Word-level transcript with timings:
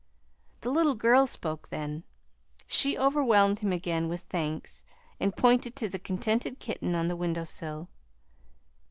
The 0.61 0.71
little 0.71 0.95
girl 0.95 1.27
spoke 1.27 1.69
then. 1.69 2.01
She 2.65 2.97
overwhelmed 2.97 3.59
him 3.59 3.71
again 3.71 4.09
with 4.09 4.21
thanks, 4.23 4.83
and 5.19 5.37
pointed 5.37 5.75
to 5.75 5.89
the 5.89 5.99
contented 5.99 6.57
kitten 6.57 6.95
on 6.95 7.07
the 7.07 7.15
window 7.15 7.43
sill. 7.43 7.87